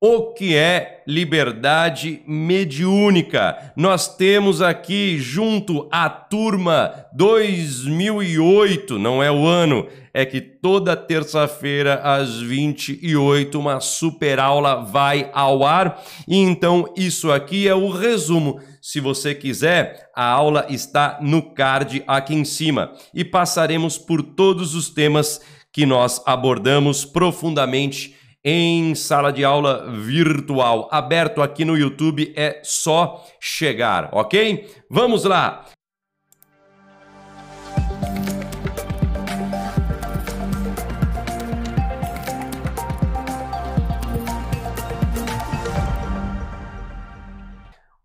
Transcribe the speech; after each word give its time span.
O 0.00 0.32
que 0.32 0.54
é 0.54 1.02
liberdade 1.08 2.22
mediúnica? 2.24 3.72
Nós 3.76 4.14
temos 4.16 4.62
aqui 4.62 5.18
junto 5.18 5.88
a 5.90 6.08
turma 6.08 7.06
2008, 7.14 8.96
não 8.96 9.20
é 9.20 9.28
o 9.28 9.44
ano, 9.44 9.88
é 10.14 10.24
que 10.24 10.40
toda 10.40 10.94
terça-feira 10.94 11.96
às 11.96 12.40
28 12.40 13.58
uma 13.58 13.80
super 13.80 14.38
aula 14.38 14.84
vai 14.84 15.28
ao 15.32 15.64
ar. 15.64 16.00
E 16.28 16.36
então 16.36 16.94
isso 16.96 17.32
aqui 17.32 17.66
é 17.66 17.74
o 17.74 17.90
resumo. 17.90 18.60
Se 18.80 19.00
você 19.00 19.34
quiser, 19.34 20.10
a 20.14 20.24
aula 20.24 20.64
está 20.68 21.18
no 21.20 21.42
card 21.42 22.04
aqui 22.06 22.36
em 22.36 22.44
cima 22.44 22.92
e 23.12 23.24
passaremos 23.24 23.98
por 23.98 24.22
todos 24.22 24.76
os 24.76 24.90
temas 24.90 25.40
que 25.72 25.84
nós 25.84 26.22
abordamos 26.24 27.04
profundamente 27.04 28.16
em 28.44 28.94
sala 28.94 29.32
de 29.32 29.44
aula 29.44 29.90
virtual, 29.90 30.88
aberto 30.90 31.42
aqui 31.42 31.64
no 31.64 31.76
YouTube, 31.76 32.32
é 32.36 32.60
só 32.62 33.26
chegar, 33.40 34.10
ok? 34.12 34.68
Vamos 34.90 35.24
lá! 35.24 35.64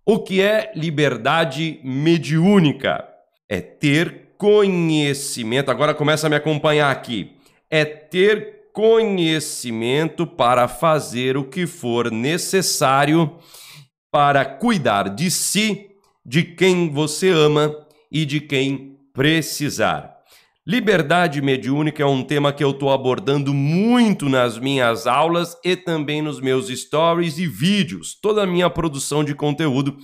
O 0.05 0.19
que 0.19 0.41
é 0.41 0.73
liberdade 0.75 1.79
mediúnica? 1.81 3.07
É 3.47 3.61
ter 3.61 4.33
conhecimento. 4.37 5.71
Agora 5.71 5.93
começa 5.93 6.27
a 6.27 6.29
me 6.29 6.35
acompanhar 6.35 6.91
aqui. 6.91 7.37
É 7.69 7.85
ter 7.85 8.62
conhecimento 8.73 10.25
para 10.25 10.67
fazer 10.67 11.37
o 11.37 11.43
que 11.43 11.67
for 11.67 12.11
necessário 12.11 13.37
para 14.11 14.43
cuidar 14.43 15.09
de 15.09 15.29
si, 15.29 15.91
de 16.25 16.43
quem 16.43 16.89
você 16.89 17.29
ama 17.29 17.75
e 18.11 18.25
de 18.25 18.41
quem 18.41 18.97
precisar. 19.13 20.11
Liberdade 20.65 21.41
mediúnica 21.41 22.03
é 22.03 22.05
um 22.05 22.23
tema 22.23 22.53
que 22.53 22.63
eu 22.63 22.71
estou 22.71 22.89
abordando 22.89 23.53
muito 23.53 24.29
nas 24.29 24.57
minhas 24.57 25.05
aulas 25.05 25.57
e 25.63 25.75
também 25.75 26.21
nos 26.21 26.39
meus 26.39 26.69
stories 26.69 27.37
e 27.37 27.45
vídeos. 27.45 28.15
Toda 28.15 28.43
a 28.43 28.47
minha 28.47 28.69
produção 28.69 29.25
de 29.25 29.35
conteúdo 29.35 29.97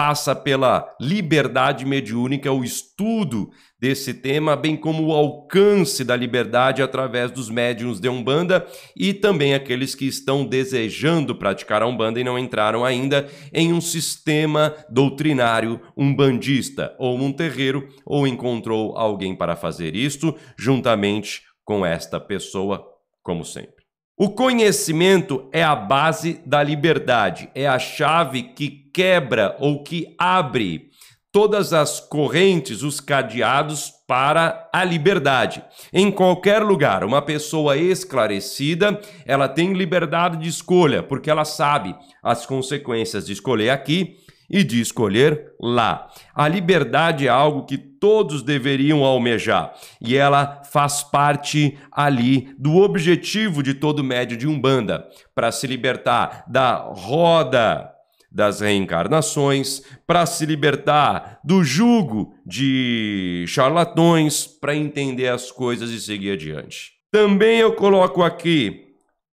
passa 0.00 0.34
pela 0.34 0.96
liberdade 0.98 1.84
mediúnica, 1.84 2.50
o 2.50 2.64
estudo 2.64 3.50
desse 3.78 4.14
tema, 4.14 4.56
bem 4.56 4.74
como 4.74 5.04
o 5.04 5.12
alcance 5.12 6.02
da 6.02 6.16
liberdade 6.16 6.80
através 6.80 7.30
dos 7.30 7.50
médiums 7.50 8.00
de 8.00 8.08
Umbanda 8.08 8.66
e 8.96 9.12
também 9.12 9.52
aqueles 9.52 9.94
que 9.94 10.06
estão 10.06 10.42
desejando 10.42 11.34
praticar 11.34 11.82
a 11.82 11.86
Umbanda 11.86 12.18
e 12.18 12.24
não 12.24 12.38
entraram 12.38 12.82
ainda 12.82 13.28
em 13.52 13.74
um 13.74 13.80
sistema 13.80 14.74
doutrinário 14.88 15.78
umbandista 15.94 16.96
ou 16.98 17.18
um 17.18 17.30
terreiro 17.30 17.86
ou 18.06 18.26
encontrou 18.26 18.96
alguém 18.96 19.36
para 19.36 19.54
fazer 19.54 19.94
isto 19.94 20.34
juntamente 20.56 21.42
com 21.62 21.84
esta 21.84 22.18
pessoa, 22.18 22.82
como 23.22 23.44
sempre. 23.44 23.79
O 24.22 24.28
conhecimento 24.28 25.48
é 25.50 25.62
a 25.62 25.74
base 25.74 26.42
da 26.44 26.62
liberdade, 26.62 27.48
é 27.54 27.66
a 27.66 27.78
chave 27.78 28.42
que 28.42 28.68
quebra 28.92 29.56
ou 29.58 29.82
que 29.82 30.14
abre 30.18 30.90
todas 31.32 31.72
as 31.72 32.00
correntes, 32.00 32.82
os 32.82 33.00
cadeados 33.00 33.90
para 34.06 34.68
a 34.74 34.84
liberdade. 34.84 35.64
Em 35.90 36.10
qualquer 36.10 36.62
lugar, 36.62 37.02
uma 37.02 37.22
pessoa 37.22 37.78
esclarecida, 37.78 39.00
ela 39.24 39.48
tem 39.48 39.72
liberdade 39.72 40.36
de 40.36 40.50
escolha, 40.50 41.02
porque 41.02 41.30
ela 41.30 41.46
sabe 41.46 41.96
as 42.22 42.44
consequências 42.44 43.24
de 43.24 43.32
escolher 43.32 43.70
aqui 43.70 44.18
e 44.50 44.64
de 44.64 44.80
escolher 44.80 45.52
lá. 45.60 46.08
A 46.34 46.48
liberdade 46.48 47.26
é 47.26 47.30
algo 47.30 47.64
que 47.64 47.78
todos 47.78 48.42
deveriam 48.42 49.04
almejar 49.04 49.74
e 50.00 50.16
ela 50.16 50.62
faz 50.64 51.02
parte 51.02 51.78
ali 51.92 52.52
do 52.58 52.76
objetivo 52.78 53.62
de 53.62 53.74
todo 53.74 54.02
médio 54.02 54.36
de 54.36 54.48
Umbanda, 54.48 55.06
para 55.34 55.52
se 55.52 55.66
libertar 55.66 56.44
da 56.48 56.76
roda 56.76 57.90
das 58.32 58.60
reencarnações, 58.60 59.82
para 60.06 60.24
se 60.24 60.46
libertar 60.46 61.40
do 61.44 61.64
jugo 61.64 62.34
de 62.46 63.44
charlatões, 63.48 64.46
para 64.46 64.74
entender 64.74 65.28
as 65.28 65.50
coisas 65.50 65.90
e 65.90 66.00
seguir 66.00 66.32
adiante. 66.32 66.92
Também 67.10 67.58
eu 67.58 67.74
coloco 67.74 68.22
aqui 68.22 68.86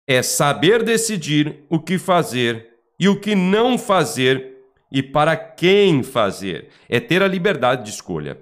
é 0.05 0.21
saber 0.21 0.83
decidir 0.83 1.63
o 1.69 1.79
que 1.79 1.97
fazer 1.97 2.67
e 2.99 3.07
o 3.07 3.19
que 3.19 3.33
não 3.33 3.77
fazer 3.77 4.50
e 4.91 5.01
para 5.01 5.35
quem 5.35 6.03
fazer. 6.03 6.69
É 6.89 6.99
ter 6.99 7.23
a 7.23 7.27
liberdade 7.27 7.83
de 7.83 7.91
escolha. 7.91 8.39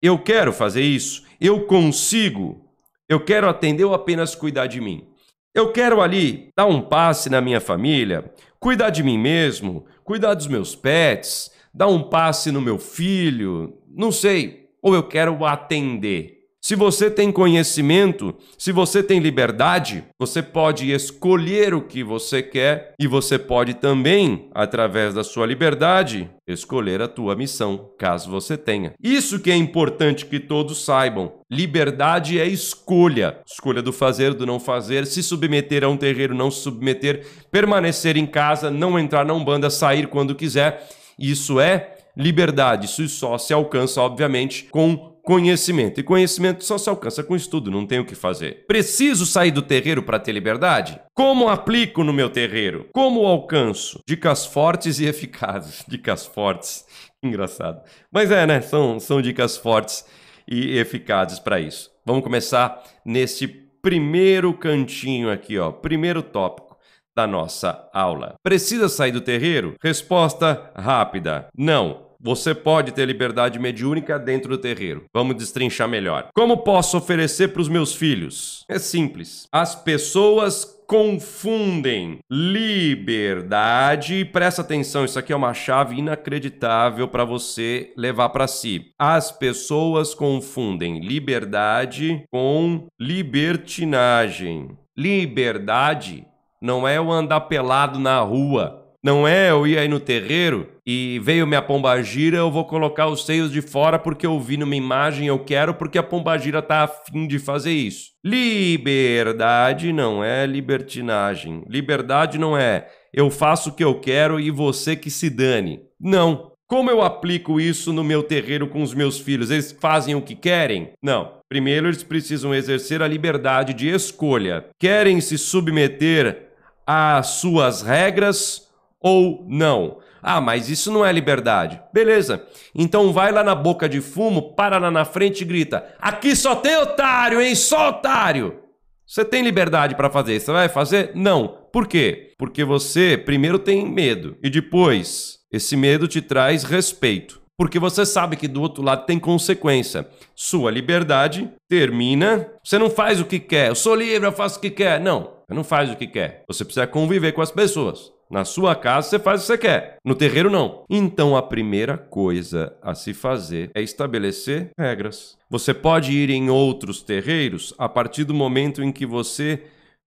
Eu 0.00 0.18
quero 0.18 0.52
fazer 0.52 0.82
isso, 0.82 1.24
eu 1.40 1.66
consigo, 1.66 2.64
eu 3.08 3.24
quero 3.24 3.48
atender 3.48 3.84
ou 3.84 3.94
apenas 3.94 4.34
cuidar 4.34 4.66
de 4.66 4.80
mim. 4.80 5.08
Eu 5.54 5.72
quero 5.72 6.00
ali 6.00 6.50
dar 6.56 6.66
um 6.66 6.80
passe 6.80 7.28
na 7.28 7.40
minha 7.40 7.60
família, 7.60 8.32
cuidar 8.60 8.90
de 8.90 9.02
mim 9.02 9.18
mesmo, 9.18 9.86
cuidar 10.04 10.34
dos 10.34 10.46
meus 10.46 10.76
pets, 10.76 11.50
dar 11.74 11.88
um 11.88 12.02
passe 12.02 12.52
no 12.52 12.60
meu 12.60 12.78
filho, 12.78 13.76
não 13.88 14.12
sei, 14.12 14.68
ou 14.80 14.94
eu 14.94 15.02
quero 15.02 15.44
atender. 15.44 16.37
Se 16.68 16.76
você 16.76 17.10
tem 17.10 17.32
conhecimento, 17.32 18.36
se 18.58 18.72
você 18.72 19.02
tem 19.02 19.20
liberdade, 19.20 20.04
você 20.18 20.42
pode 20.42 20.92
escolher 20.92 21.72
o 21.72 21.80
que 21.80 22.04
você 22.04 22.42
quer 22.42 22.92
e 23.00 23.06
você 23.06 23.38
pode 23.38 23.72
também, 23.72 24.50
através 24.54 25.14
da 25.14 25.24
sua 25.24 25.46
liberdade, 25.46 26.28
escolher 26.46 27.00
a 27.00 27.08
tua 27.08 27.34
missão, 27.34 27.88
caso 27.98 28.30
você 28.30 28.54
tenha. 28.54 28.92
Isso 29.02 29.40
que 29.40 29.50
é 29.50 29.56
importante 29.56 30.26
que 30.26 30.38
todos 30.38 30.84
saibam. 30.84 31.40
Liberdade 31.50 32.38
é 32.38 32.46
escolha. 32.46 33.38
Escolha 33.50 33.80
do 33.80 33.90
fazer, 33.90 34.34
do 34.34 34.44
não 34.44 34.60
fazer, 34.60 35.06
se 35.06 35.22
submeter 35.22 35.82
a 35.82 35.88
um 35.88 35.96
terreiro, 35.96 36.34
não 36.34 36.50
se 36.50 36.60
submeter, 36.60 37.26
permanecer 37.50 38.18
em 38.18 38.26
casa, 38.26 38.70
não 38.70 38.98
entrar 38.98 39.24
na 39.24 39.32
Umbanda, 39.32 39.70
sair 39.70 40.06
quando 40.06 40.34
quiser. 40.34 40.86
Isso 41.18 41.58
é 41.58 41.94
liberdade. 42.14 42.86
Isso 42.86 43.08
só 43.08 43.38
se 43.38 43.54
alcança, 43.54 44.02
obviamente, 44.02 44.64
com 44.64 45.07
conhecimento. 45.28 46.00
E 46.00 46.02
conhecimento 46.02 46.64
só 46.64 46.78
se 46.78 46.88
alcança 46.88 47.22
com 47.22 47.36
estudo, 47.36 47.70
não 47.70 47.84
tem 47.84 47.98
o 47.98 48.04
que 48.06 48.14
fazer. 48.14 48.64
Preciso 48.66 49.26
sair 49.26 49.50
do 49.50 49.60
terreiro 49.60 50.02
para 50.02 50.18
ter 50.18 50.32
liberdade? 50.32 50.98
Como 51.12 51.50
aplico 51.50 52.02
no 52.02 52.14
meu 52.14 52.30
terreiro? 52.30 52.88
Como 52.94 53.26
alcanço? 53.26 54.00
Dicas 54.08 54.46
fortes 54.46 54.98
e 54.98 55.04
eficazes. 55.04 55.84
Dicas 55.86 56.24
fortes. 56.24 56.86
Engraçado. 57.22 57.82
Mas 58.10 58.30
é, 58.30 58.46
né? 58.46 58.62
São, 58.62 58.98
são 58.98 59.20
dicas 59.20 59.58
fortes 59.58 60.06
e 60.50 60.78
eficazes 60.78 61.38
para 61.38 61.60
isso. 61.60 61.90
Vamos 62.06 62.24
começar 62.24 62.82
nesse 63.04 63.46
primeiro 63.46 64.54
cantinho 64.54 65.30
aqui, 65.30 65.58
ó. 65.58 65.70
Primeiro 65.70 66.22
tópico 66.22 66.78
da 67.14 67.26
nossa 67.26 67.86
aula. 67.92 68.36
Precisa 68.42 68.88
sair 68.88 69.12
do 69.12 69.20
terreiro? 69.20 69.74
Resposta 69.82 70.70
rápida: 70.74 71.48
não. 71.54 72.07
Você 72.20 72.52
pode 72.54 72.92
ter 72.92 73.06
liberdade 73.06 73.58
mediúnica 73.58 74.18
dentro 74.18 74.50
do 74.50 74.58
terreiro. 74.58 75.04
Vamos 75.14 75.36
destrinchar 75.36 75.88
melhor. 75.88 76.28
Como 76.34 76.58
posso 76.58 76.98
oferecer 76.98 77.48
para 77.48 77.62
os 77.62 77.68
meus 77.68 77.94
filhos? 77.94 78.64
É 78.68 78.78
simples. 78.78 79.46
As 79.52 79.76
pessoas 79.76 80.64
confundem 80.88 82.18
liberdade. 82.30 84.24
Presta 84.24 84.62
atenção, 84.62 85.04
isso 85.04 85.18
aqui 85.18 85.32
é 85.32 85.36
uma 85.36 85.52
chave 85.52 85.96
inacreditável 85.96 87.06
para 87.06 87.24
você 87.24 87.92
levar 87.96 88.30
para 88.30 88.48
si. 88.48 88.90
As 88.98 89.30
pessoas 89.30 90.14
confundem 90.14 91.00
liberdade 91.00 92.24
com 92.32 92.88
libertinagem. 92.98 94.70
Liberdade 94.96 96.26
não 96.60 96.88
é 96.88 96.98
eu 96.98 97.12
andar 97.12 97.42
pelado 97.42 98.00
na 98.00 98.18
rua. 98.20 98.77
Não 99.02 99.26
é 99.28 99.50
eu 99.50 99.66
ir 99.66 99.78
aí 99.78 99.88
no 99.88 100.00
terreiro 100.00 100.68
e 100.84 101.20
veio 101.22 101.46
minha 101.46 101.62
pombagira, 101.62 102.38
eu 102.38 102.50
vou 102.50 102.64
colocar 102.64 103.06
os 103.06 103.24
seios 103.24 103.52
de 103.52 103.62
fora 103.62 103.98
porque 103.98 104.26
eu 104.26 104.38
vi 104.40 104.56
numa 104.56 104.74
imagem, 104.74 105.28
eu 105.28 105.38
quero 105.38 105.74
porque 105.74 105.98
a 105.98 106.02
pombagira 106.02 106.60
tá 106.60 106.82
afim 106.82 107.26
de 107.26 107.38
fazer 107.38 107.72
isso. 107.72 108.10
Liberdade 108.24 109.92
não 109.92 110.24
é 110.24 110.44
libertinagem. 110.46 111.62
Liberdade 111.68 112.38
não 112.38 112.56
é 112.56 112.88
eu 113.12 113.30
faço 113.30 113.70
o 113.70 113.72
que 113.72 113.84
eu 113.84 113.98
quero 113.98 114.38
e 114.38 114.50
você 114.50 114.94
que 114.94 115.10
se 115.10 115.30
dane. 115.30 115.80
Não. 116.00 116.52
Como 116.66 116.90
eu 116.90 117.00
aplico 117.00 117.58
isso 117.58 117.92
no 117.92 118.04
meu 118.04 118.22
terreiro 118.22 118.68
com 118.68 118.82
os 118.82 118.92
meus 118.92 119.18
filhos? 119.18 119.50
Eles 119.50 119.72
fazem 119.72 120.14
o 120.14 120.20
que 120.20 120.34
querem? 120.34 120.92
Não. 121.02 121.38
Primeiro, 121.48 121.86
eles 121.86 122.02
precisam 122.02 122.54
exercer 122.54 123.02
a 123.02 123.08
liberdade 123.08 123.72
de 123.72 123.88
escolha. 123.88 124.66
Querem 124.78 125.20
se 125.20 125.38
submeter 125.38 126.50
às 126.86 127.26
suas 127.40 127.80
regras 127.80 128.67
ou 129.00 129.44
não. 129.48 129.98
Ah, 130.22 130.40
mas 130.40 130.68
isso 130.68 130.90
não 130.90 131.04
é 131.04 131.12
liberdade. 131.12 131.80
Beleza. 131.92 132.44
Então 132.74 133.12
vai 133.12 133.30
lá 133.32 133.44
na 133.44 133.54
boca 133.54 133.88
de 133.88 134.00
fumo, 134.00 134.54
para 134.54 134.78
lá 134.78 134.90
na 134.90 135.04
frente 135.04 135.42
e 135.42 135.44
grita: 135.44 135.94
Aqui 136.00 136.34
só 136.34 136.56
tem 136.56 136.76
otário, 136.76 137.40
hein? 137.40 137.54
Só 137.54 137.90
otário. 137.90 138.60
Você 139.06 139.24
tem 139.24 139.42
liberdade 139.42 139.94
para 139.94 140.10
fazer, 140.10 140.38
você 140.38 140.52
vai 140.52 140.68
fazer? 140.68 141.12
Não. 141.14 141.56
Por 141.72 141.86
quê? 141.86 142.34
Porque 142.36 142.62
você 142.62 143.16
primeiro 143.16 143.58
tem 143.58 143.86
medo 143.86 144.36
e 144.42 144.50
depois 144.50 145.38
esse 145.50 145.76
medo 145.76 146.06
te 146.06 146.20
traz 146.20 146.62
respeito. 146.62 147.40
Porque 147.56 147.78
você 147.78 148.06
sabe 148.06 148.36
que 148.36 148.46
do 148.46 148.60
outro 148.60 148.84
lado 148.84 149.06
tem 149.06 149.18
consequência. 149.18 150.06
Sua 150.34 150.70
liberdade 150.70 151.50
termina. 151.68 152.48
Você 152.62 152.78
não 152.78 152.88
faz 152.88 153.20
o 153.20 153.24
que 153.24 153.40
quer. 153.40 153.68
Eu 153.68 153.74
sou 153.74 153.96
livre, 153.96 154.28
eu 154.28 154.32
faço 154.32 154.58
o 154.58 154.60
que 154.60 154.70
quer. 154.70 155.00
Não, 155.00 155.32
você 155.46 155.54
não 155.54 155.64
faz 155.64 155.90
o 155.90 155.96
que 155.96 156.06
quer. 156.06 156.44
Você 156.46 156.64
precisa 156.64 156.86
conviver 156.86 157.32
com 157.32 157.42
as 157.42 157.50
pessoas. 157.50 158.12
Na 158.30 158.44
sua 158.44 158.74
casa 158.74 159.08
você 159.08 159.18
faz 159.18 159.40
o 159.40 159.42
que 159.42 159.46
você 159.46 159.58
quer, 159.58 159.96
no 160.04 160.14
terreiro 160.14 160.50
não. 160.50 160.84
Então 160.90 161.36
a 161.36 161.42
primeira 161.42 161.96
coisa 161.96 162.76
a 162.82 162.94
se 162.94 163.14
fazer 163.14 163.70
é 163.74 163.80
estabelecer 163.80 164.70
regras. 164.78 165.36
Você 165.50 165.72
pode 165.72 166.12
ir 166.12 166.28
em 166.28 166.50
outros 166.50 167.02
terreiros 167.02 167.72
a 167.78 167.88
partir 167.88 168.24
do 168.24 168.34
momento 168.34 168.82
em 168.82 168.92
que 168.92 169.06
você 169.06 169.62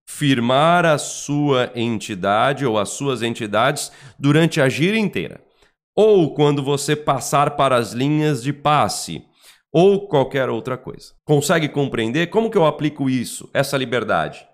firmar 0.06 0.84
a 0.84 0.98
sua 0.98 1.72
entidade 1.74 2.64
ou 2.64 2.78
as 2.78 2.90
suas 2.90 3.22
entidades 3.22 3.90
durante 4.18 4.60
a 4.60 4.68
gira 4.68 4.96
inteira. 4.96 5.40
Ou 5.96 6.32
quando 6.34 6.62
você 6.62 6.94
passar 6.94 7.56
para 7.56 7.76
as 7.76 7.92
linhas 7.92 8.42
de 8.42 8.52
passe, 8.52 9.24
ou 9.72 10.06
qualquer 10.06 10.50
outra 10.50 10.76
coisa. 10.76 11.14
Consegue 11.24 11.68
compreender 11.68 12.28
como 12.28 12.50
que 12.50 12.58
eu 12.58 12.66
aplico 12.66 13.08
isso, 13.08 13.48
essa 13.54 13.76
liberdade? 13.76 14.46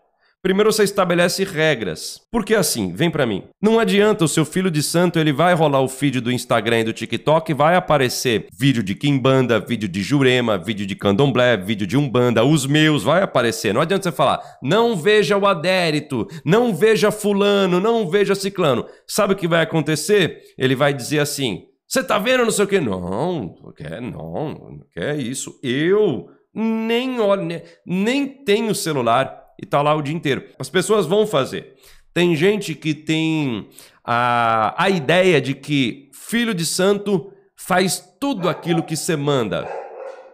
Primeiro 0.49 0.73
você 0.73 0.83
estabelece 0.83 1.45
regras. 1.45 2.23
Porque 2.33 2.55
assim, 2.55 2.91
vem 2.95 3.11
para 3.11 3.27
mim. 3.27 3.43
Não 3.61 3.79
adianta 3.79 4.25
o 4.25 4.29
seu 4.29 4.47
filho 4.47 4.71
de 4.71 4.83
santo, 4.83 5.19
ele 5.19 5.31
vai 5.31 5.53
rolar 5.53 5.83
o 5.83 5.89
feed 5.91 6.23
do 6.23 6.33
Instagram 6.33 6.81
e 6.81 6.85
do 6.85 6.93
TikTok, 6.95 7.53
vai 7.53 7.77
aparecer 7.77 8.47
vídeo 8.59 8.83
de 8.83 8.95
Kimbanda, 8.95 9.61
vídeo 9.61 9.87
de 9.87 10.01
Jurema, 10.01 10.57
vídeo 10.57 10.87
de 10.87 10.97
Candomblé, 10.97 11.55
vídeo 11.59 11.87
de 11.87 11.99
Umbanda, 11.99 12.47
os 12.47 12.65
meus, 12.65 13.03
vai 13.03 13.23
aparecer. 13.23 13.75
Não 13.75 13.83
adianta 13.83 14.05
você 14.05 14.17
falar, 14.17 14.41
não 14.63 14.97
veja 14.97 15.37
o 15.37 15.47
adérito, 15.47 16.27
não 16.47 16.75
veja 16.75 17.11
fulano, 17.11 17.79
não 17.79 18.09
veja 18.09 18.35
ciclano. 18.35 18.87
Sabe 19.07 19.35
o 19.35 19.37
que 19.37 19.47
vai 19.47 19.61
acontecer? 19.61 20.41
Ele 20.57 20.75
vai 20.75 20.95
dizer 20.95 21.19
assim, 21.19 21.65
você 21.87 22.03
tá 22.03 22.19
vendo 22.19 22.45
não 22.45 22.51
sei 22.51 22.65
o 22.65 22.69
que? 22.69 22.81
Não, 22.81 23.55
não 23.63 23.73
quer, 23.77 24.01
não, 24.01 24.49
não 24.49 24.81
quer 24.95 25.19
isso. 25.19 25.61
Eu 25.63 26.31
nem 26.55 27.21
olho, 27.21 27.61
nem 27.85 28.27
tenho 28.27 28.75
celular 28.75 29.47
e 29.61 29.67
tá 29.67 29.83
lá 29.83 29.95
o 29.95 30.03
dia 30.03 30.15
inteiro. 30.15 30.45
As 30.59 30.71
pessoas 30.71 31.07
vão 31.07 31.27
fazer. 31.27 31.75
Tem 32.15 32.35
gente 32.37 32.75
que 32.75 32.95
tem 32.95 33.69
a, 34.05 34.75
a 34.83 34.89
ideia 34.89 35.41
de 35.41 35.55
que 35.55 36.11
filho 36.13 36.55
de 36.55 36.65
santo 36.65 37.33
faz 37.57 38.03
tudo 38.21 38.49
aquilo 38.49 38.83
que 38.83 38.97
você 38.97 39.17
manda. 39.17 39.69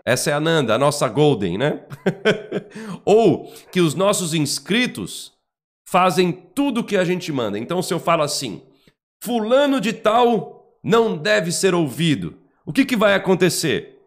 Essa 0.05 0.31
é 0.31 0.33
a 0.35 0.41
Nanda, 0.41 0.75
a 0.75 0.79
nossa 0.79 1.09
Golden, 1.09 1.57
né? 1.57 1.81
Ou 3.05 3.51
que 3.73 3.81
os 3.81 3.95
nossos 3.95 4.35
inscritos 4.35 5.33
fazem 5.89 6.31
tudo 6.33 6.81
o 6.81 6.85
que 6.85 6.97
a 6.97 7.05
gente 7.05 7.33
manda. 7.33 7.59
Então, 7.59 7.81
se 7.81 7.95
eu 7.95 7.99
falo 7.99 8.23
assim, 8.23 8.63
fulano 9.23 9.81
de 9.81 9.93
tal 9.93 10.79
não 10.83 11.17
deve 11.17 11.51
ser 11.51 11.75
ouvido, 11.75 12.39
o 12.67 12.73
que, 12.73 12.85
que 12.85 12.97
vai 12.97 13.15
acontecer? 13.15 13.99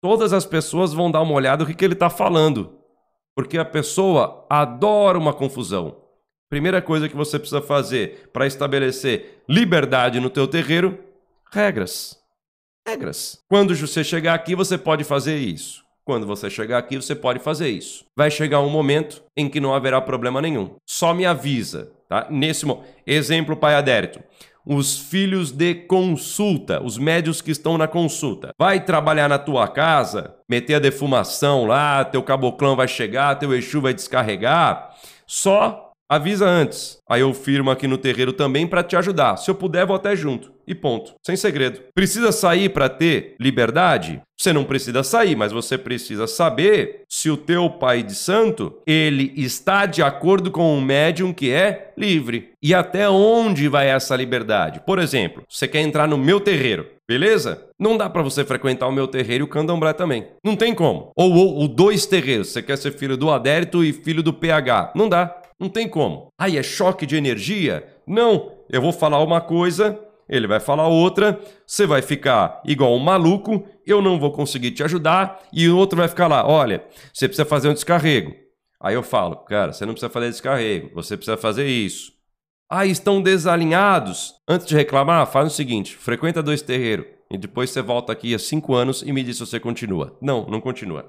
Todas 0.00 0.32
as 0.32 0.44
pessoas 0.44 0.92
vão 0.92 1.10
dar 1.10 1.22
uma 1.22 1.34
olhada 1.34 1.64
no 1.64 1.70
que, 1.70 1.74
que 1.74 1.84
ele 1.84 1.94
está 1.94 2.10
falando. 2.10 2.78
Porque 3.34 3.58
a 3.58 3.64
pessoa 3.64 4.46
adora 4.48 5.18
uma 5.18 5.32
confusão. 5.32 5.96
Primeira 6.48 6.80
coisa 6.80 7.08
que 7.08 7.16
você 7.16 7.38
precisa 7.38 7.60
fazer 7.60 8.30
para 8.32 8.46
estabelecer 8.46 9.42
liberdade 9.48 10.20
no 10.20 10.30
teu 10.30 10.46
terreiro, 10.46 10.98
regras. 11.52 12.18
Regras. 12.86 13.38
Quando 13.48 13.74
você 13.74 14.04
chegar 14.04 14.34
aqui, 14.34 14.54
você 14.54 14.78
pode 14.78 15.04
fazer 15.04 15.36
isso. 15.36 15.82
Quando 16.04 16.26
você 16.26 16.50
chegar 16.50 16.78
aqui, 16.78 16.96
você 16.96 17.14
pode 17.14 17.38
fazer 17.38 17.70
isso. 17.70 18.04
Vai 18.14 18.30
chegar 18.30 18.60
um 18.60 18.68
momento 18.68 19.24
em 19.36 19.48
que 19.48 19.58
não 19.58 19.74
haverá 19.74 20.00
problema 20.00 20.40
nenhum. 20.40 20.76
Só 20.86 21.14
me 21.14 21.24
avisa, 21.24 21.90
tá? 22.08 22.26
Nesse 22.30 22.66
mo... 22.66 22.84
exemplo, 23.06 23.56
pai 23.56 23.74
adérito 23.74 24.22
os 24.64 24.98
filhos 24.98 25.52
de 25.52 25.74
consulta, 25.74 26.82
os 26.82 26.96
médios 26.96 27.40
que 27.40 27.50
estão 27.50 27.76
na 27.76 27.86
consulta. 27.86 28.52
Vai 28.58 28.84
trabalhar 28.84 29.28
na 29.28 29.38
tua 29.38 29.68
casa, 29.68 30.34
meter 30.48 30.74
a 30.74 30.78
defumação 30.78 31.66
lá, 31.66 32.04
teu 32.04 32.22
caboclão 32.22 32.74
vai 32.74 32.88
chegar, 32.88 33.38
teu 33.38 33.54
Exu 33.54 33.80
vai 33.80 33.92
descarregar. 33.92 34.94
Só 35.26 35.92
avisa 36.08 36.46
antes. 36.46 36.98
Aí 37.08 37.20
eu 37.20 37.32
firmo 37.34 37.70
aqui 37.70 37.86
no 37.86 37.98
terreiro 37.98 38.32
também 38.32 38.66
para 38.66 38.82
te 38.82 38.96
ajudar. 38.96 39.36
Se 39.36 39.50
eu 39.50 39.54
puder, 39.54 39.86
vou 39.86 39.96
até 39.96 40.14
junto. 40.14 40.52
E 40.66 40.74
ponto. 40.74 41.14
Sem 41.24 41.36
segredo. 41.36 41.80
Precisa 41.94 42.32
sair 42.32 42.70
para 42.70 42.88
ter 42.88 43.34
liberdade? 43.38 44.22
Você 44.36 44.52
não 44.52 44.64
precisa 44.64 45.02
sair, 45.02 45.36
mas 45.36 45.52
você 45.52 45.78
precisa 45.78 46.26
saber 46.26 47.02
se 47.08 47.30
o 47.30 47.36
teu 47.36 47.70
pai 47.70 48.02
de 48.02 48.14
santo, 48.14 48.74
ele 48.86 49.32
está 49.36 49.86
de 49.86 50.02
acordo 50.02 50.50
com 50.50 50.76
um 50.76 50.80
médium 50.80 51.32
que 51.32 51.50
é 51.52 51.92
livre. 51.96 52.50
E 52.62 52.74
até 52.74 53.08
onde 53.08 53.68
vai 53.68 53.88
essa 53.88 54.16
liberdade? 54.16 54.80
Por 54.84 54.98
exemplo, 54.98 55.44
você 55.48 55.68
quer 55.68 55.82
entrar 55.82 56.08
no 56.08 56.18
meu 56.18 56.40
terreiro, 56.40 56.86
beleza? 57.06 57.62
Não 57.78 57.96
dá 57.96 58.10
para 58.10 58.22
você 58.22 58.44
frequentar 58.44 58.88
o 58.88 58.92
meu 58.92 59.06
terreiro 59.06 59.44
e 59.44 59.46
o 59.46 59.50
candomblé 59.50 59.92
também. 59.92 60.26
Não 60.42 60.56
tem 60.56 60.74
como. 60.74 61.12
Ou, 61.14 61.32
ou, 61.32 61.68
dois 61.68 62.06
terreiros, 62.06 62.48
você 62.48 62.62
quer 62.62 62.76
ser 62.76 62.92
filho 62.92 63.16
do 63.16 63.30
adérito 63.30 63.84
e 63.84 63.92
filho 63.92 64.22
do 64.22 64.32
PH. 64.32 64.92
Não 64.94 65.08
dá. 65.08 65.42
Não 65.58 65.68
tem 65.68 65.88
como. 65.88 66.28
Aí 66.38 66.56
é 66.58 66.62
choque 66.62 67.06
de 67.06 67.16
energia? 67.16 67.86
Não. 68.06 68.52
Eu 68.68 68.82
vou 68.82 68.92
falar 68.92 69.22
uma 69.22 69.40
coisa, 69.40 69.98
ele 70.28 70.46
vai 70.46 70.60
falar 70.60 70.88
outra, 70.88 71.40
você 71.66 71.86
vai 71.86 72.02
ficar 72.02 72.62
igual 72.64 72.94
um 72.94 72.98
maluco, 72.98 73.66
eu 73.86 74.00
não 74.00 74.18
vou 74.18 74.32
conseguir 74.32 74.70
te 74.70 74.82
ajudar, 74.82 75.42
e 75.52 75.68
o 75.68 75.76
outro 75.76 75.98
vai 75.98 76.08
ficar 76.08 76.26
lá, 76.26 76.46
olha, 76.46 76.84
você 77.12 77.28
precisa 77.28 77.44
fazer 77.44 77.68
um 77.68 77.74
descarrego. 77.74 78.34
Aí 78.80 78.94
eu 78.94 79.02
falo, 79.02 79.36
cara, 79.36 79.72
você 79.72 79.86
não 79.86 79.92
precisa 79.92 80.10
fazer 80.10 80.30
descarrego, 80.30 80.90
você 80.94 81.16
precisa 81.16 81.36
fazer 81.36 81.66
isso. 81.66 82.12
Ah, 82.68 82.86
estão 82.86 83.22
desalinhados. 83.22 84.34
Antes 84.48 84.66
de 84.66 84.74
reclamar, 84.74 85.26
faz 85.30 85.52
o 85.52 85.54
seguinte: 85.54 85.96
frequenta 85.96 86.42
dois 86.42 86.62
terreiros 86.62 87.06
e 87.30 87.38
depois 87.38 87.70
você 87.70 87.80
volta 87.82 88.12
aqui 88.12 88.34
há 88.34 88.38
cinco 88.38 88.74
anos 88.74 89.02
e 89.02 89.12
me 89.12 89.22
diz 89.22 89.36
se 89.36 89.46
você 89.46 89.60
continua. 89.60 90.16
Não, 90.20 90.46
não 90.46 90.60
continua. 90.60 91.06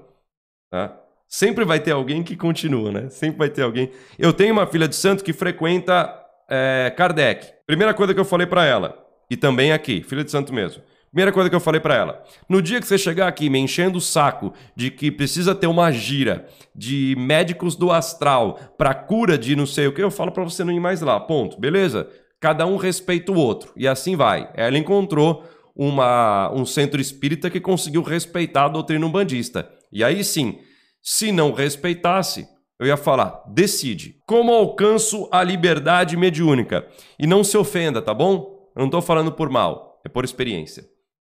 Tá? 0.70 0.98
Sempre 1.28 1.64
vai 1.64 1.80
ter 1.80 1.90
alguém 1.90 2.22
que 2.22 2.36
continua, 2.36 2.92
né? 2.92 3.08
Sempre 3.08 3.38
vai 3.38 3.48
ter 3.48 3.62
alguém. 3.62 3.90
Eu 4.18 4.32
tenho 4.32 4.52
uma 4.52 4.66
filha 4.66 4.86
de 4.86 4.94
santo 4.94 5.24
que 5.24 5.32
frequenta 5.32 6.12
é, 6.48 6.92
Kardec. 6.96 7.46
Primeira 7.66 7.92
coisa 7.92 8.14
que 8.14 8.20
eu 8.20 8.24
falei 8.24 8.46
para 8.46 8.64
ela, 8.64 8.96
e 9.30 9.36
também 9.36 9.72
aqui, 9.72 10.02
filha 10.02 10.22
de 10.22 10.30
santo 10.30 10.52
mesmo. 10.52 10.82
Primeira 11.10 11.32
coisa 11.32 11.48
que 11.48 11.56
eu 11.56 11.60
falei 11.60 11.80
para 11.80 11.94
ela: 11.94 12.22
no 12.48 12.60
dia 12.60 12.80
que 12.80 12.86
você 12.86 12.98
chegar 12.98 13.26
aqui 13.26 13.48
me 13.48 13.58
enchendo 13.58 13.98
o 13.98 14.00
saco 14.00 14.52
de 14.74 14.90
que 14.90 15.10
precisa 15.10 15.54
ter 15.54 15.66
uma 15.66 15.90
gira 15.90 16.46
de 16.74 17.14
médicos 17.18 17.74
do 17.74 17.90
astral 17.90 18.60
para 18.76 18.94
cura 18.94 19.38
de 19.38 19.56
não 19.56 19.66
sei 19.66 19.86
o 19.86 19.92
que, 19.92 20.02
eu 20.02 20.10
falo 20.10 20.30
para 20.30 20.44
você 20.44 20.62
não 20.62 20.72
ir 20.72 20.80
mais 20.80 21.00
lá. 21.00 21.18
Ponto. 21.18 21.58
Beleza? 21.58 22.08
Cada 22.38 22.66
um 22.66 22.76
respeita 22.76 23.32
o 23.32 23.36
outro. 23.36 23.72
E 23.74 23.88
assim 23.88 24.14
vai. 24.14 24.50
Ela 24.54 24.76
encontrou 24.76 25.42
uma, 25.74 26.52
um 26.52 26.66
centro 26.66 27.00
espírita 27.00 27.48
que 27.48 27.60
conseguiu 27.60 28.02
respeitar 28.02 28.66
a 28.66 28.68
doutrina 28.68 29.06
umbandista. 29.06 29.70
E 29.90 30.04
aí 30.04 30.22
sim, 30.22 30.58
se 31.06 31.30
não 31.30 31.52
respeitasse, 31.52 32.48
eu 32.80 32.88
ia 32.88 32.96
falar, 32.96 33.44
decide. 33.46 34.16
Como 34.26 34.52
alcanço 34.52 35.28
a 35.30 35.40
liberdade 35.44 36.16
mediúnica? 36.16 36.84
E 37.16 37.28
não 37.28 37.44
se 37.44 37.56
ofenda, 37.56 38.02
tá 38.02 38.12
bom? 38.12 38.68
Eu 38.74 38.80
não 38.80 38.86
estou 38.86 39.00
falando 39.00 39.30
por 39.30 39.48
mal, 39.48 40.00
é 40.04 40.08
por 40.08 40.24
experiência. 40.24 40.84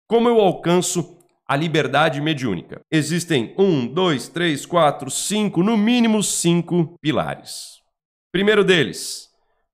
Como 0.08 0.28
eu 0.28 0.40
alcanço 0.40 1.18
a 1.48 1.54
liberdade 1.54 2.20
mediúnica? 2.20 2.80
Existem 2.90 3.54
um, 3.56 3.86
dois, 3.86 4.28
três, 4.28 4.66
quatro, 4.66 5.08
cinco, 5.08 5.62
no 5.62 5.76
mínimo 5.76 6.20
cinco 6.20 6.96
pilares. 7.00 7.78
Primeiro 8.32 8.64
deles, 8.64 9.28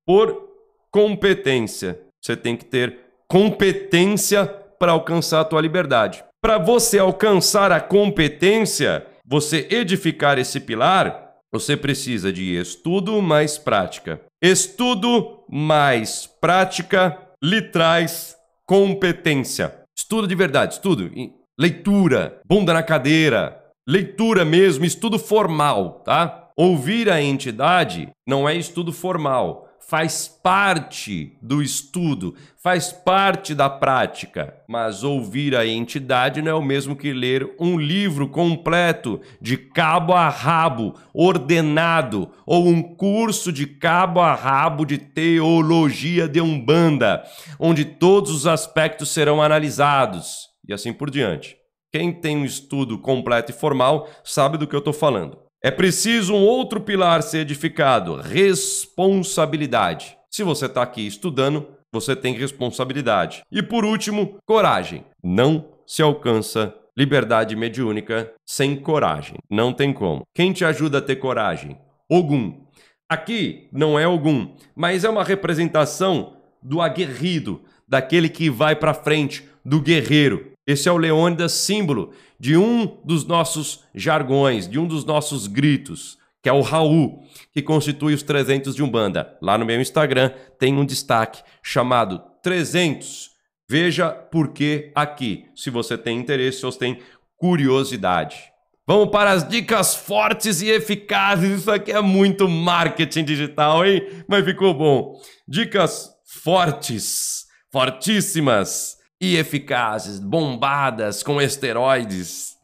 por 0.05 0.47
competência. 0.91 1.99
Você 2.23 2.37
tem 2.37 2.55
que 2.55 2.65
ter 2.65 2.99
competência 3.27 4.45
para 4.45 4.91
alcançar 4.91 5.41
a 5.41 5.45
tua 5.45 5.59
liberdade. 5.59 6.23
Para 6.39 6.59
você 6.59 6.99
alcançar 6.99 7.71
a 7.71 7.81
competência, 7.81 9.05
você 9.27 9.67
edificar 9.69 10.39
esse 10.39 10.59
pilar, 10.59 11.33
você 11.51 11.75
precisa 11.75 12.31
de 12.31 12.55
estudo 12.55 13.21
mais 13.21 13.57
prática. 13.57 14.21
Estudo 14.41 15.43
mais 15.49 16.25
prática 16.39 17.17
lhe 17.43 17.61
traz 17.61 18.37
competência. 18.65 19.83
Estudo 19.97 20.27
de 20.27 20.35
verdade, 20.35 20.75
estudo. 20.75 21.11
Leitura, 21.59 22.39
bunda 22.45 22.73
na 22.73 22.83
cadeira, 22.83 23.61
leitura 23.87 24.45
mesmo, 24.45 24.85
estudo 24.85 25.19
formal, 25.19 26.01
tá? 26.05 26.49
Ouvir 26.55 27.09
a 27.09 27.21
entidade 27.21 28.09
não 28.27 28.47
é 28.47 28.55
estudo 28.55 28.93
formal 28.93 29.66
faz 29.87 30.27
parte 30.27 31.37
do 31.41 31.61
estudo, 31.61 32.35
faz 32.61 32.91
parte 32.91 33.55
da 33.55 33.69
prática. 33.69 34.53
Mas 34.67 35.01
ouvir 35.01 35.55
a 35.55 35.65
entidade 35.65 36.41
não 36.41 36.51
é 36.51 36.53
o 36.53 36.61
mesmo 36.61 36.93
que 36.93 37.13
ler 37.13 37.55
um 37.57 37.79
livro 37.79 38.27
completo, 38.27 39.21
de 39.41 39.55
cabo 39.55 40.13
a 40.13 40.27
rabo, 40.27 40.93
ordenado, 41.13 42.29
ou 42.45 42.67
um 42.67 42.83
curso 42.83 43.49
de 43.51 43.65
cabo 43.65 44.19
a 44.19 44.35
rabo 44.35 44.85
de 44.85 44.97
teologia 44.97 46.27
de 46.27 46.41
Umbanda, 46.41 47.23
onde 47.57 47.85
todos 47.85 48.31
os 48.31 48.45
aspectos 48.45 49.09
serão 49.09 49.41
analisados 49.41 50.47
e 50.67 50.73
assim 50.73 50.91
por 50.91 51.09
diante. 51.09 51.55
Quem 51.93 52.11
tem 52.11 52.35
um 52.35 52.45
estudo 52.45 52.99
completo 52.99 53.51
e 53.51 53.55
formal 53.55 54.09
sabe 54.21 54.57
do 54.57 54.67
que 54.67 54.75
eu 54.75 54.79
estou 54.79 54.93
falando. 54.93 55.46
É 55.63 55.71
preciso 55.71 56.33
um 56.33 56.45
outro 56.45 56.79
pilar 56.79 57.23
ser 57.23 57.39
edificado: 57.39 58.15
responsabilidade. 58.15 60.17
Se 60.29 60.43
você 60.43 60.67
está 60.67 60.83
aqui 60.83 61.05
estudando, 61.05 61.67
você 61.91 62.15
tem 62.15 62.33
responsabilidade. 62.33 63.43
E 63.51 63.63
por 63.63 63.83
último, 63.83 64.37
coragem. 64.45 65.03
Não 65.23 65.73
se 65.85 66.01
alcança 66.01 66.73
liberdade 66.95 67.55
mediúnica 67.55 68.31
sem 68.45 68.75
coragem. 68.75 69.37
Não 69.49 69.73
tem 69.73 69.93
como. 69.93 70.23
Quem 70.33 70.51
te 70.51 70.65
ajuda 70.65 70.99
a 70.99 71.01
ter 71.01 71.17
coragem? 71.17 71.77
Ogum. 72.09 72.65
Aqui 73.09 73.69
não 73.71 73.97
é 73.97 74.07
Ogum, 74.07 74.55
mas 74.75 75.03
é 75.03 75.09
uma 75.09 75.23
representação 75.23 76.37
do 76.61 76.81
aguerrido, 76.81 77.61
daquele 77.87 78.27
que 78.27 78.49
vai 78.49 78.75
para 78.75 78.93
frente, 78.93 79.47
do 79.63 79.79
guerreiro. 79.79 80.51
Esse 80.67 80.89
é 80.89 80.91
o 80.91 80.97
Leônidas, 80.97 81.53
símbolo 81.53 82.11
de 82.37 82.57
um 82.57 82.99
dos 83.05 83.25
nossos 83.25 83.85
jargões, 83.95 84.67
de 84.67 84.77
um 84.77 84.85
dos 84.85 85.05
nossos 85.05 85.47
gritos, 85.47 86.17
que 86.43 86.49
é 86.49 86.51
o 86.51 86.59
Raul, 86.59 87.23
que 87.53 87.61
constitui 87.61 88.13
os 88.13 88.21
300 88.21 88.75
de 88.75 88.83
Umbanda. 88.83 89.37
Lá 89.41 89.57
no 89.57 89.65
meu 89.65 89.79
Instagram 89.79 90.29
tem 90.59 90.75
um 90.75 90.85
destaque 90.85 91.41
chamado 91.63 92.21
300. 92.43 93.31
Veja 93.69 94.09
por 94.09 94.49
que 94.49 94.91
aqui, 94.93 95.45
se 95.55 95.69
você 95.69 95.97
tem 95.97 96.19
interesse 96.19 96.65
ou 96.65 96.71
tem 96.71 96.99
curiosidade. 97.37 98.35
Vamos 98.85 99.09
para 99.09 99.31
as 99.31 99.47
dicas 99.47 99.95
fortes 99.95 100.61
e 100.61 100.69
eficazes. 100.69 101.59
Isso 101.61 101.71
aqui 101.71 101.91
é 101.91 102.01
muito 102.01 102.47
marketing 102.47 103.23
digital, 103.23 103.85
hein? 103.85 104.01
Mas 104.27 104.45
ficou 104.45 104.73
bom. 104.73 105.19
Dicas 105.47 106.09
fortes, 106.25 107.45
fortíssimas 107.71 108.96
e 109.21 109.35
eficazes, 109.35 110.19
bombadas 110.19 111.23
com 111.23 111.41
esteroides 111.41 112.57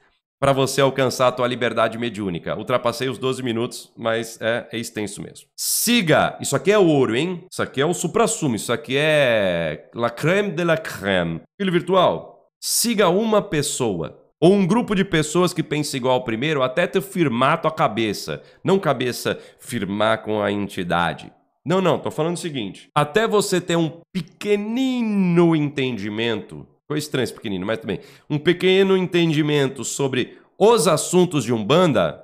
para 0.43 0.51
você 0.51 0.81
alcançar 0.81 1.29
a 1.29 1.31
tua 1.31 1.48
liberdade 1.48 1.98
mediúnica. 1.98 2.57
Ultrapassei 2.57 3.07
os 3.07 3.17
12 3.17 3.41
minutos, 3.41 3.93
mas 3.98 4.38
é, 4.41 4.67
é, 4.74 4.77
extenso 4.77 5.22
mesmo. 5.22 5.48
Siga! 5.57 6.38
Isso 6.41 6.53
aqui 6.53 6.69
é 6.69 6.77
ouro, 6.77 7.15
hein? 7.15 7.45
Isso 7.50 7.63
aqui 7.63 7.79
é 7.79 7.86
o 7.86 7.93
supra-sumo, 7.93 8.57
isso 8.57 8.74
aqui 8.74 8.98
é 8.98 9.89
la 9.95 10.10
crème 10.10 10.51
de 10.51 10.65
la 10.65 10.75
crème. 10.75 11.39
Filho 11.57 11.72
virtual, 11.72 12.50
siga 12.62 13.07
uma 13.07 13.41
pessoa 13.41 14.19
ou 14.38 14.51
um 14.53 14.67
grupo 14.67 14.93
de 14.93 15.05
pessoas 15.05 15.53
que 15.53 15.63
pensa 15.63 15.95
igual 15.95 16.15
ao 16.15 16.25
primeiro 16.25 16.62
até 16.62 16.86
te 16.86 17.00
firmar 17.00 17.62
tua 17.62 17.72
cabeça. 17.72 18.43
Não 18.62 18.77
cabeça 18.77 19.39
firmar 19.57 20.24
com 20.24 20.43
a 20.43 20.51
entidade. 20.51 21.31
Não, 21.65 21.79
não, 21.82 21.98
tô 21.98 22.12
falando 22.12 22.36
o 22.36 22.39
seguinte. 22.39 22.89
Até 22.93 23.27
você 23.27 23.62
ter 23.62 23.77
um 23.77 24.01
pequenino 24.12 25.55
entendimento, 25.55 26.67
coisa 26.86 27.05
estranha 27.05 27.24
esse 27.24 27.34
pequenino, 27.34 27.65
mas 27.65 27.79
também, 27.79 28.00
um 28.29 28.38
pequeno 28.38 28.98
entendimento 28.98 29.86
sobre 29.86 30.38
os 30.60 30.88
assuntos 30.88 31.46
de 31.46 31.53
Umbanda, 31.53 32.22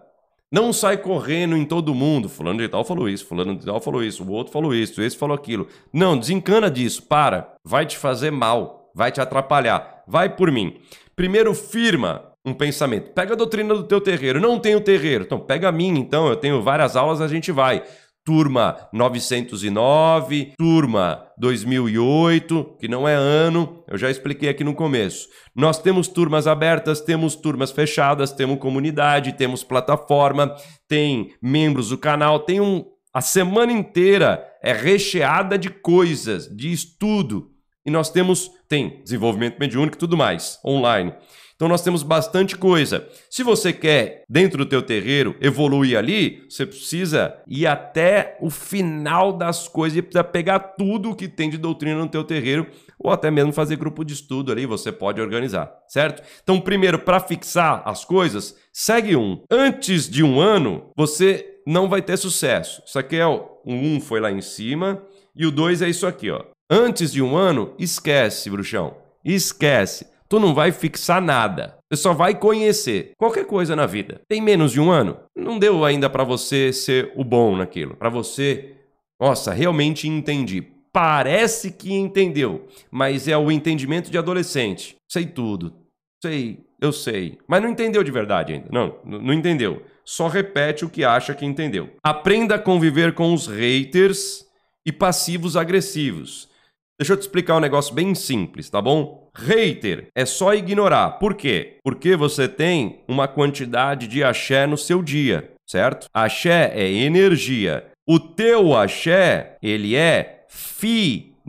não 0.52 0.74
sai 0.74 0.98
correndo 0.98 1.56
em 1.56 1.64
todo 1.64 1.94
mundo. 1.94 2.28
Fulano 2.28 2.60
de 2.60 2.68
tal 2.68 2.84
falou 2.84 3.08
isso, 3.08 3.26
fulano 3.26 3.56
de 3.56 3.66
tal 3.66 3.80
falou 3.80 4.04
isso, 4.04 4.24
o 4.24 4.32
outro 4.32 4.52
falou 4.52 4.74
isso, 4.74 5.02
esse 5.02 5.16
falou 5.16 5.36
aquilo. 5.36 5.68
Não, 5.94 6.18
desencana 6.18 6.70
disso, 6.70 7.04
para. 7.04 7.54
Vai 7.64 7.86
te 7.86 7.98
fazer 7.98 8.32
mal, 8.32 8.92
vai 8.94 9.12
te 9.12 9.22
atrapalhar. 9.22 10.04
Vai 10.08 10.36
por 10.36 10.52
mim. 10.52 10.76
Primeiro 11.16 11.54
firma 11.54 12.30
um 12.46 12.54
pensamento. 12.54 13.12
Pega 13.12 13.34
a 13.34 13.38
doutrina 13.38 13.76
do 13.76 13.84
teu 13.84 14.02
terreiro. 14.02 14.42
Não 14.42 14.60
tenho 14.60 14.82
terreiro. 14.82 15.24
Então 15.24 15.40
pega 15.40 15.70
a 15.70 15.72
minha, 15.72 16.00
então. 16.00 16.28
Eu 16.28 16.36
tenho 16.36 16.62
várias 16.62 16.96
aulas, 16.96 17.22
a 17.22 17.28
gente 17.28 17.52
vai 17.52 17.84
turma 18.30 18.78
909, 18.94 20.54
turma 20.56 21.26
2008, 21.36 22.78
que 22.80 22.88
não 22.88 23.08
é 23.08 23.16
ano, 23.16 23.84
eu 23.88 23.98
já 23.98 24.12
expliquei 24.12 24.48
aqui 24.48 24.64
no 24.64 24.76
começo. 24.76 25.28
Nós 25.56 25.82
temos 25.82 26.08
turmas 26.08 26.46
abertas, 26.46 27.02
temos 27.02 27.34
turmas 27.34 27.72
fechadas, 27.72 28.32
temos 28.32 28.60
comunidade, 28.60 29.34
temos 29.34 29.64
plataforma, 29.64 30.56
tem 30.88 31.34
membros 31.42 31.90
do 31.90 31.98
canal, 31.98 32.42
tem 32.42 32.62
um 32.62 32.86
a 33.12 33.20
semana 33.20 33.72
inteira 33.72 34.46
é 34.62 34.74
recheada 34.74 35.58
de 35.58 35.72
coisas, 35.72 36.48
de 36.56 36.72
estudo. 36.72 37.50
E 37.84 37.90
nós 37.90 38.12
temos 38.12 38.52
tem 38.68 39.02
desenvolvimento 39.04 39.58
mediúnico 39.58 39.98
e 39.98 40.00
tudo 40.00 40.16
mais 40.16 40.60
online. 40.64 41.16
Então 41.60 41.68
nós 41.68 41.82
temos 41.82 42.04
bastante 42.04 42.56
coisa. 42.56 43.06
Se 43.30 43.44
você 43.44 43.74
quer, 43.74 44.24
dentro 44.30 44.60
do 44.60 44.66
teu 44.66 44.82
terreiro, 44.82 45.36
evoluir 45.42 45.98
ali, 45.98 46.46
você 46.50 46.66
precisa 46.66 47.36
ir 47.46 47.68
até 47.68 48.38
o 48.40 48.50
final 48.50 49.34
das 49.34 49.68
coisas 49.68 49.98
e 49.98 50.02
precisa 50.02 50.24
pegar 50.24 50.60
tudo 50.60 51.14
que 51.14 51.28
tem 51.28 51.50
de 51.50 51.58
doutrina 51.58 52.00
no 52.00 52.08
teu 52.08 52.24
terreiro 52.24 52.66
ou 52.98 53.12
até 53.12 53.30
mesmo 53.30 53.52
fazer 53.52 53.76
grupo 53.76 54.06
de 54.06 54.14
estudo 54.14 54.54
ali, 54.54 54.66
você 54.66 54.90
pode 54.90 55.20
organizar, 55.20 55.70
certo? 55.90 56.24
Então, 56.42 56.62
primeiro, 56.62 56.98
para 56.98 57.20
fixar 57.20 57.82
as 57.84 58.06
coisas, 58.06 58.56
segue 58.72 59.18
um. 59.18 59.44
Antes 59.52 60.10
de 60.10 60.24
um 60.24 60.40
ano, 60.40 60.92
você 60.96 61.58
não 61.68 61.90
vai 61.90 62.02
ter 62.02 62.16
sucesso. 62.16 62.82
Isso 62.86 62.98
aqui 62.98 63.18
é 63.18 63.28
o, 63.28 63.60
o 63.66 63.74
um 63.74 64.00
foi 64.00 64.22
lá 64.22 64.32
em 64.32 64.42
cima 64.42 65.04
e 65.36 65.46
o 65.46 65.52
dois 65.52 65.82
é 65.82 65.90
isso 65.90 66.08
aqui, 66.08 66.32
ó. 66.32 66.42
Antes 66.72 67.12
de 67.12 67.22
um 67.22 67.36
ano, 67.36 67.76
esquece, 67.78 68.50
bruxão. 68.50 68.96
Esquece 69.26 70.08
tu 70.30 70.40
não 70.40 70.54
vai 70.54 70.72
fixar 70.72 71.22
nada. 71.22 71.78
Você 71.90 72.02
só 72.02 72.14
vai 72.14 72.36
conhecer 72.36 73.12
qualquer 73.18 73.46
coisa 73.46 73.76
na 73.76 73.88
vida. 73.88 74.22
Tem 74.28 74.40
menos 74.40 74.72
de 74.72 74.80
um 74.80 74.92
ano? 74.92 75.18
Não 75.36 75.58
deu 75.58 75.84
ainda 75.84 76.10
para 76.10 76.24
você 76.24 76.72
ser 76.72 77.12
o 77.16 77.24
bom 77.24 77.58
naquilo. 77.58 77.96
Para 77.96 78.10
você, 78.10 78.76
nossa, 79.20 79.52
realmente 79.52 80.08
entendi. 80.08 80.62
Parece 80.94 81.72
que 81.72 81.94
entendeu, 81.94 82.68
mas 82.92 83.28
é 83.28 83.38
o 83.38 83.52
entendimento 83.52 84.10
de 84.12 84.18
adolescente. 84.18 84.96
Sei 85.12 85.26
tudo. 85.26 85.74
Sei, 86.24 86.60
eu 86.80 86.92
sei. 86.92 87.38
Mas 87.48 87.62
não 87.62 87.70
entendeu 87.70 88.04
de 88.04 88.12
verdade 88.12 88.54
ainda. 88.54 88.68
Não, 88.72 88.96
não 89.04 89.34
entendeu. 89.34 89.84
Só 90.06 90.28
repete 90.28 90.86
o 90.86 90.90
que 90.90 91.04
acha 91.04 91.34
que 91.34 91.46
entendeu. 91.46 91.92
Aprenda 92.04 92.56
a 92.56 92.60
conviver 92.60 93.14
com 93.14 93.34
os 93.34 93.48
haters 93.48 94.46
e 94.86 94.92
passivos 94.92 95.56
agressivos. 95.56 96.50
Deixa 97.00 97.14
eu 97.14 97.18
te 97.18 97.22
explicar 97.22 97.56
um 97.56 97.62
negócio 97.62 97.94
bem 97.94 98.14
simples, 98.14 98.70
tá 98.70 98.82
bom? 98.82 99.19
Hater 99.34 100.08
é 100.16 100.26
só 100.26 100.54
ignorar. 100.54 101.12
Por 101.20 101.36
quê? 101.36 101.78
Porque 101.84 102.16
você 102.16 102.48
tem 102.48 103.02
uma 103.08 103.28
quantidade 103.28 104.08
de 104.08 104.24
axé 104.24 104.66
no 104.66 104.78
seu 104.78 105.02
dia, 105.02 105.52
certo? 105.66 106.08
Axé 106.14 106.72
é 106.74 106.92
energia. 106.92 107.86
O 108.08 108.20
teu 108.20 108.76
axé, 108.76 109.58
ele 109.62 109.96
é 109.96 110.46
finito. 110.50 111.40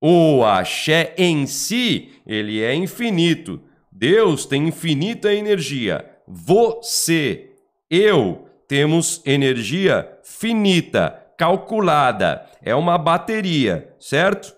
O 0.00 0.44
axé 0.44 1.14
em 1.18 1.46
si, 1.46 2.10
ele 2.26 2.62
é 2.62 2.74
infinito. 2.74 3.60
Deus 3.90 4.46
tem 4.46 4.68
infinita 4.68 5.32
energia. 5.32 6.04
Você, 6.26 7.50
eu, 7.90 8.48
temos 8.66 9.20
energia 9.26 10.08
finita 10.22 11.24
calculada, 11.36 12.46
é 12.62 12.74
uma 12.74 12.96
bateria, 12.96 13.94
certo? 13.98 14.54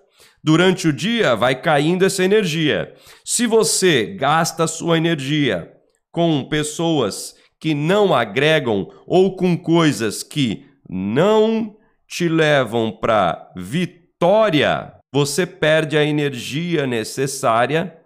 Durante 0.47 0.87
o 0.87 0.93
dia 0.93 1.35
vai 1.35 1.61
caindo 1.61 2.05
essa 2.05 2.23
energia. 2.23 2.95
Se 3.25 3.49
você 3.49 4.07
gasta 4.07 4.69
sua 4.69 4.97
energia 4.97 5.73
com 6.13 6.45
pessoas 6.45 7.35
que 7.59 7.75
não 7.75 8.15
agregam 8.15 8.89
ou 9.09 9.35
com 9.35 9.59
coisas 9.59 10.23
que 10.23 10.65
não 10.89 11.77
te 12.07 12.29
levam 12.29 12.93
para 12.93 13.51
vitória, 13.57 14.95
você 15.13 15.45
perde 15.45 15.99
a 15.99 16.05
energia 16.05 16.87
necessária 16.87 17.99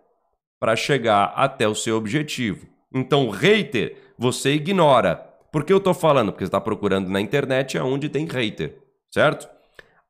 para 0.58 0.74
chegar 0.74 1.34
até 1.36 1.68
o 1.68 1.74
seu 1.74 1.98
objetivo. 1.98 2.66
Então, 2.90 3.28
hater, 3.28 4.14
você 4.16 4.54
ignora. 4.54 5.16
Por 5.52 5.62
que 5.62 5.74
eu 5.74 5.76
estou 5.76 5.92
falando? 5.92 6.32
Porque 6.32 6.44
você 6.44 6.48
está 6.48 6.60
procurando 6.60 7.10
na 7.10 7.20
internet 7.20 7.76
aonde 7.76 8.08
tem 8.08 8.24
hater, 8.24 8.78
certo? 9.10 9.46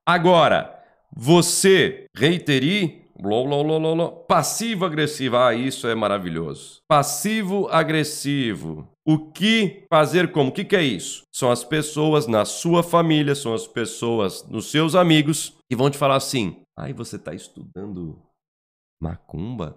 Agora, 0.06 0.79
você, 1.14 2.07
haterir, 2.17 3.00
passivo-agressivo, 4.26 5.37
ah, 5.37 5.55
isso 5.55 5.87
é 5.87 5.95
maravilhoso. 5.95 6.81
Passivo-agressivo. 6.88 8.88
O 9.07 9.31
que 9.31 9.85
fazer 9.93 10.33
como? 10.33 10.50
O 10.50 10.52
que, 10.52 10.64
que 10.64 10.76
é 10.76 10.83
isso? 10.83 11.23
São 11.33 11.50
as 11.50 11.64
pessoas 11.64 12.26
na 12.26 12.45
sua 12.45 12.83
família, 12.83 13.35
são 13.35 13.55
as 13.55 13.67
pessoas 13.67 14.47
nos 14.49 14.71
seus 14.71 14.95
amigos 14.95 15.57
que 15.69 15.76
vão 15.76 15.90
te 15.90 15.99
falar 15.99 16.17
assim: 16.17 16.57
ai, 16.79 16.93
você 16.93 17.17
está 17.17 17.35
estudando 17.35 18.23
macumba? 19.02 19.76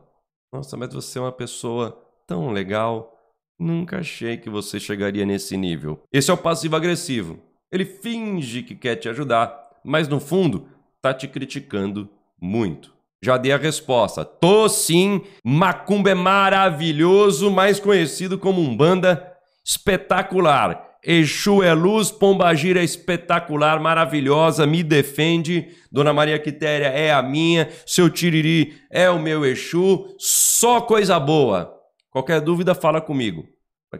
Nossa, 0.54 0.78
mas 0.78 0.94
você 0.94 1.18
é 1.18 1.22
uma 1.22 1.32
pessoa 1.32 2.00
tão 2.28 2.52
legal, 2.52 3.13
Nunca 3.60 4.00
achei 4.00 4.38
que 4.38 4.50
você 4.50 4.80
chegaria 4.80 5.25
nesse 5.25 5.56
nível. 5.56 6.02
Esse 6.12 6.32
é 6.32 6.34
o 6.34 6.38
passivo 6.38 6.75
agressivo. 6.75 7.40
Ele 7.72 7.86
finge 7.86 8.63
que 8.63 8.75
quer 8.75 8.96
te 8.96 9.10
ajudar, 9.10 9.80
mas 9.84 10.08
no 10.08 10.20
fundo 10.20 10.68
tá 11.03 11.13
te 11.13 11.27
criticando 11.27 12.10
muito. 12.41 12.93
Já 13.22 13.36
dei 13.36 13.51
a 13.51 13.57
resposta. 13.57 14.24
Tô 14.24 14.69
sim, 14.69 15.22
Macumba 15.43 16.12
é 16.12 16.15
maravilhoso, 16.15 17.51
mais 17.51 17.77
conhecido 17.77 18.38
como 18.38 18.62
um 18.62 18.75
banda 18.75 19.29
espetacular. 19.65 20.91
Exu 21.05 21.62
é 21.62 21.74
luz, 21.74 22.10
Pombagira 22.10 22.79
é 22.79 22.86
espetacular, 22.86 23.81
maravilhosa, 23.81 24.65
me 24.65 24.81
defende. 24.81 25.67
Dona 25.91 26.13
Maria 26.13 26.39
Quitéria 26.39 26.88
é 26.88 27.12
a 27.12 27.22
minha, 27.22 27.69
seu 27.86 28.10
Tiriri 28.10 28.74
é 28.89 29.10
o 29.10 29.19
meu 29.19 29.45
Exu, 29.45 30.15
só 30.17 30.79
coisa 30.79 31.19
boa. 31.19 31.77
Qualquer 32.10 32.39
dúvida, 32.39 32.74
fala 32.74 33.01
comigo. 33.01 33.45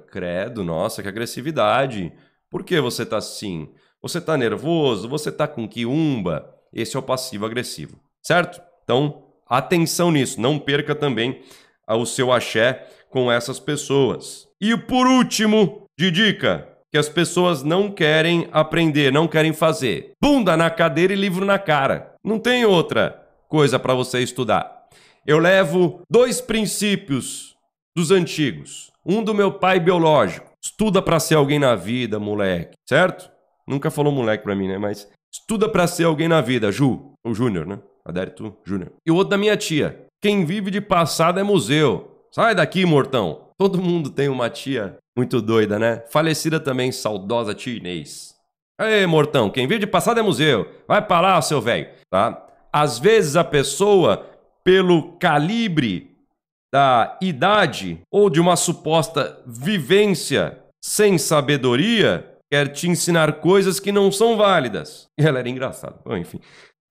Credo, 0.10 0.64
nossa, 0.64 1.04
que 1.04 1.10
agressividade. 1.10 2.14
Por 2.50 2.64
que 2.64 2.80
você 2.80 3.06
tá 3.06 3.18
assim? 3.18 3.68
Você 4.02 4.22
tá 4.22 4.38
nervoso? 4.38 5.10
Você 5.10 5.34
tá 5.34 5.50
com 5.50 5.68
quiumba? 5.68 6.54
Esse 6.74 6.96
é 6.96 7.00
o 7.00 7.04
passivo 7.04 7.46
agressivo, 7.46 8.00
certo? 8.22 8.62
Então, 8.84 9.24
atenção 9.48 10.12
nisso, 10.12 10.42
não 10.42 10.58
perca 10.58 10.96
também 10.96 11.42
o 11.88 12.06
seu 12.06 12.32
axé 12.32 12.88
com 13.10 13.32
essas 13.32 13.60
pessoas. 13.60 14.48
E 14.60 14.76
por 14.76 15.06
último, 15.06 15.84
de 15.98 16.10
dica, 16.10 16.68
que 16.92 16.98
as 16.98 17.10
pessoas 17.10 17.64
não 17.64 17.92
querem 17.92 18.48
aprender, 18.52 19.12
não 19.12 19.28
querem 19.28 19.54
fazer. 19.54 20.12
Bunda 20.22 20.56
na 20.56 20.70
cadeira 20.70 21.14
e 21.14 21.16
livro 21.16 21.46
na 21.46 21.60
cara. 21.60 22.14
Não 22.24 22.40
tem 22.40 22.66
outra 22.66 23.20
coisa 23.48 23.80
para 23.80 23.94
você 23.94 24.20
estudar. 24.20 24.84
Eu 25.26 25.40
levo 25.40 26.02
dois 26.10 26.42
princípios 26.42 27.56
dos 27.96 28.12
antigos. 28.12 28.92
Um 29.06 29.24
do 29.24 29.34
meu 29.34 29.52
pai 29.52 29.80
biológico. 29.80 30.52
Estuda 30.64 31.02
para 31.02 31.20
ser 31.20 31.36
alguém 31.36 31.60
na 31.60 31.76
vida, 31.76 32.20
moleque, 32.20 32.76
certo? 32.88 33.30
Nunca 33.68 33.92
falou 33.92 34.14
moleque 34.14 34.44
para 34.44 34.56
mim, 34.56 34.68
né? 34.68 34.78
Mas 34.78 35.10
estuda 35.34 35.68
para 35.68 35.88
ser 35.88 36.04
alguém 36.06 36.28
na 36.28 36.42
vida, 36.42 36.72
Ju, 36.72 37.14
o 37.26 37.34
Júnior, 37.34 37.66
né? 37.66 37.80
Adérito 38.06 38.56
Júnior. 38.64 38.92
E 39.06 39.12
o 39.12 39.16
outro 39.16 39.32
da 39.32 39.38
minha 39.38 39.58
tia. 39.58 40.06
Quem 40.22 40.46
vive 40.46 40.70
de 40.70 40.82
passado 40.82 41.40
é 41.40 41.44
museu. 41.44 42.28
Sai 42.32 42.54
daqui, 42.56 42.86
mortão. 42.86 43.50
Todo 43.58 43.82
mundo 43.82 44.10
tem 44.10 44.30
uma 44.30 44.50
tia 44.50 44.98
muito 45.18 45.42
doida, 45.42 45.80
né? 45.80 46.04
Falecida 46.10 46.60
também, 46.60 46.92
saudosa 46.92 47.54
tia 47.54 47.78
Inês. 47.78 48.34
Ei, 48.80 49.06
mortão, 49.06 49.50
quem 49.50 49.68
vive 49.68 49.82
de 49.82 49.88
passado 49.88 50.20
é 50.20 50.24
museu. 50.24 50.68
Vai 50.88 51.06
pra 51.06 51.22
lá, 51.22 51.42
seu 51.42 51.62
velho, 51.62 51.88
tá? 52.10 52.46
Às 52.72 52.98
vezes 52.98 53.36
a 53.36 53.44
pessoa, 53.44 54.26
pelo 54.64 55.14
calibre 55.18 56.12
da 56.74 57.18
idade 57.22 58.02
ou 58.12 58.30
de 58.30 58.42
uma 58.42 58.56
suposta 58.56 59.40
vivência 59.46 60.60
sem 60.84 61.20
sabedoria, 61.20 62.33
quer 62.54 62.68
te 62.68 62.88
ensinar 62.88 63.40
coisas 63.40 63.80
que 63.80 63.92
não 63.92 64.12
são 64.12 64.38
válidas. 64.38 65.08
E 65.20 65.26
ela 65.26 65.40
era 65.40 65.50
engraçada. 65.50 66.00
Bom, 66.06 66.16
enfim, 66.16 66.40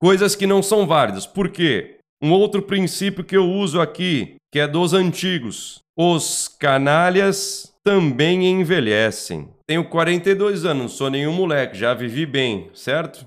coisas 0.00 0.34
que 0.34 0.44
não 0.44 0.60
são 0.60 0.88
válidas. 0.88 1.24
Por 1.24 1.50
quê? 1.50 1.98
Um 2.20 2.32
outro 2.32 2.62
princípio 2.62 3.22
que 3.22 3.36
eu 3.36 3.48
uso 3.48 3.80
aqui, 3.80 4.34
que 4.52 4.58
é 4.58 4.66
dos 4.66 4.92
antigos. 4.92 5.78
Os 5.96 6.48
canalhas 6.48 7.72
também 7.84 8.44
envelhecem. 8.44 9.50
Tenho 9.64 9.88
42 9.88 10.64
anos, 10.64 10.82
não 10.82 10.88
sou 10.88 11.08
nenhum 11.08 11.32
moleque, 11.32 11.78
já 11.78 11.94
vivi 11.94 12.26
bem, 12.26 12.68
certo? 12.74 13.24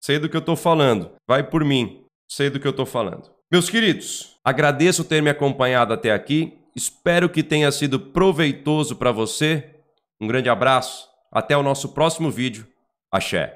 Sei 0.00 0.20
do 0.20 0.28
que 0.28 0.36
eu 0.36 0.42
tô 0.42 0.54
falando. 0.54 1.10
Vai 1.28 1.42
por 1.42 1.64
mim. 1.64 2.04
Sei 2.30 2.48
do 2.50 2.60
que 2.60 2.68
eu 2.68 2.72
tô 2.72 2.86
falando. 2.86 3.32
Meus 3.50 3.68
queridos, 3.68 4.36
agradeço 4.44 5.02
ter 5.02 5.20
me 5.20 5.30
acompanhado 5.30 5.92
até 5.92 6.12
aqui. 6.12 6.56
Espero 6.76 7.28
que 7.28 7.42
tenha 7.42 7.72
sido 7.72 7.98
proveitoso 7.98 8.94
para 8.94 9.10
você. 9.10 9.74
Um 10.20 10.28
grande 10.28 10.48
abraço. 10.48 11.07
Até 11.30 11.56
o 11.56 11.62
nosso 11.62 11.90
próximo 11.90 12.30
vídeo. 12.30 12.66
Axé. 13.10 13.46